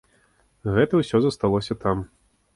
[0.77, 2.05] Гэта ўсё засталося там.